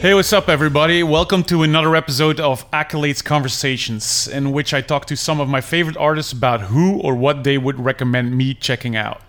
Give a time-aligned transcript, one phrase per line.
[0.00, 1.02] Hey, what's up, everybody?
[1.02, 5.60] Welcome to another episode of Accolades Conversations, in which I talk to some of my
[5.60, 9.20] favorite artists about who or what they would recommend me checking out.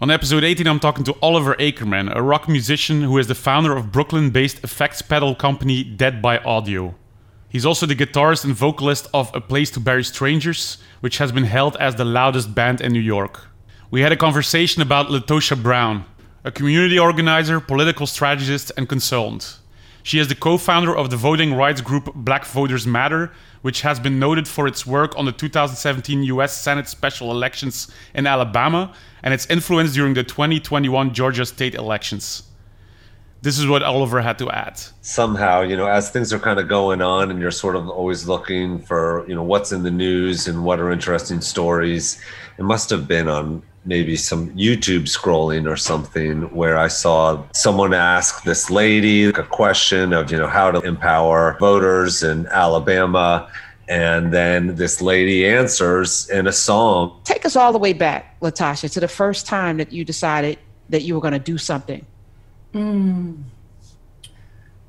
[0.00, 3.76] On episode 18, I'm talking to Oliver Ackermann, a rock musician who is the founder
[3.76, 6.94] of Brooklyn based effects pedal company Dead by Audio.
[7.48, 11.42] He's also the guitarist and vocalist of A Place to Bury Strangers, which has been
[11.42, 13.48] hailed as the loudest band in New York.
[13.90, 16.04] We had a conversation about LaTosha Brown,
[16.44, 19.58] a community organizer, political strategist, and consultant.
[20.08, 24.00] She is the co founder of the voting rights group Black Voters Matter, which has
[24.00, 29.34] been noted for its work on the 2017 US Senate special elections in Alabama and
[29.34, 32.47] its influence during the 2021 Georgia state elections.
[33.40, 34.80] This is what Oliver had to add.
[35.00, 38.26] Somehow, you know, as things are kind of going on and you're sort of always
[38.26, 42.20] looking for, you know, what's in the news and what are interesting stories,
[42.58, 47.94] it must have been on maybe some YouTube scrolling or something where I saw someone
[47.94, 53.48] ask this lady a question of, you know, how to empower voters in Alabama.
[53.88, 57.20] And then this lady answers in a song.
[57.24, 60.58] Take us all the way back, LaTosha, to the first time that you decided
[60.90, 62.04] that you were going to do something.
[62.74, 63.42] Mm.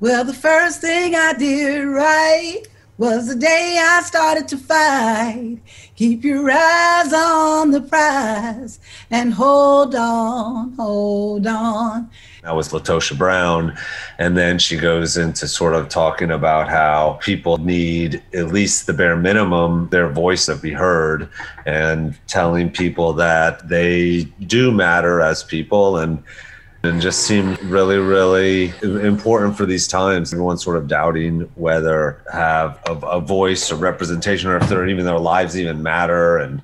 [0.00, 2.62] Well, the first thing I did right
[3.00, 5.58] was the day I started to fight.
[5.96, 8.78] Keep your eyes on the prize
[9.10, 12.10] and hold on, hold on.
[12.42, 13.76] That was LaTosha Brown.
[14.18, 18.92] And then she goes into sort of talking about how people need at least the
[18.92, 21.28] bare minimum, their voice to be heard,
[21.64, 26.22] and telling people that they do matter as people and
[26.82, 30.32] and just seemed really, really important for these times.
[30.32, 35.04] Everyone's sort of doubting whether have a, a voice or representation or if their even
[35.04, 36.38] their lives even matter.
[36.38, 36.62] And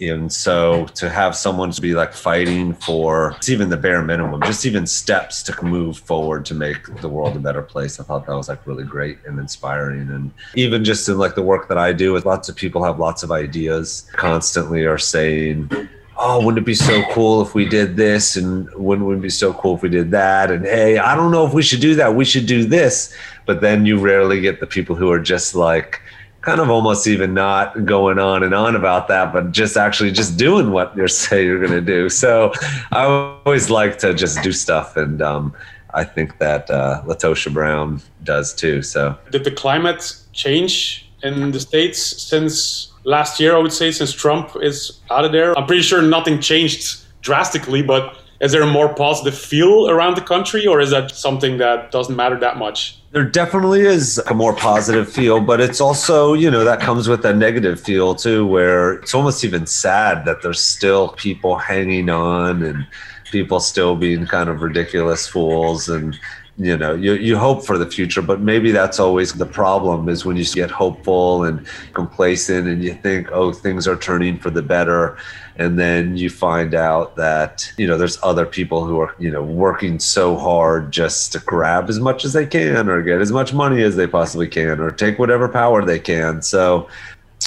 [0.00, 4.66] and so to have someone to be like fighting for even the bare minimum, just
[4.66, 8.36] even steps to move forward to make the world a better place, I thought that
[8.36, 10.10] was like really great and inspiring.
[10.10, 12.98] And even just in like the work that I do with lots of people have
[12.98, 15.70] lots of ideas, constantly are saying,
[16.18, 18.36] oh, wouldn't it be so cool if we did this?
[18.36, 20.50] And wouldn't it be so cool if we did that?
[20.50, 22.14] And hey, I don't know if we should do that.
[22.14, 23.14] We should do this.
[23.44, 26.00] But then you rarely get the people who are just like,
[26.46, 30.36] kind of almost even not going on and on about that, but just actually just
[30.36, 32.08] doing what you say you're going to do.
[32.08, 32.52] So
[32.92, 34.96] I always like to just do stuff.
[34.96, 35.52] And um,
[35.92, 38.82] I think that uh, LaTosha Brown does too.
[38.82, 44.12] So did the climate change in the States since last year, I would say, since
[44.12, 45.56] Trump is out of there.
[45.56, 50.20] I'm pretty sure nothing changed drastically, but is there a more positive feel around the
[50.20, 53.00] country, or is that something that doesn't matter that much?
[53.12, 57.24] There definitely is a more positive feel, but it's also, you know, that comes with
[57.24, 62.62] a negative feel too, where it's almost even sad that there's still people hanging on
[62.62, 62.86] and
[63.30, 66.18] people still being kind of ridiculous fools and
[66.58, 70.24] you know you, you hope for the future but maybe that's always the problem is
[70.24, 74.62] when you get hopeful and complacent and you think oh things are turning for the
[74.62, 75.16] better.
[75.58, 79.42] And then you find out that you know there's other people who are you know
[79.42, 83.54] working so hard just to grab as much as they can or get as much
[83.54, 86.42] money as they possibly can or take whatever power they can.
[86.42, 86.88] So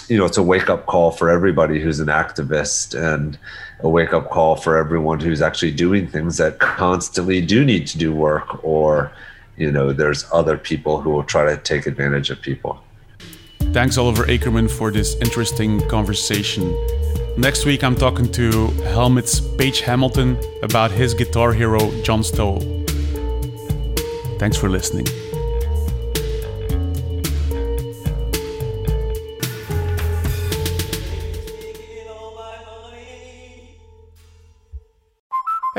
[0.10, 3.38] you know it's a wake up call for everybody who's an activist and
[3.82, 7.98] a wake up call for everyone who's actually doing things that constantly do need to
[7.98, 9.12] do work or
[9.58, 12.82] you know there's other people who will try to take advantage of people.
[13.72, 16.76] Thanks oliver ackermann for this interesting conversation.
[17.38, 22.60] Next week i'm talking to helmet's Page hamilton about his guitar hero john stoll.
[24.40, 25.06] Thanks for listening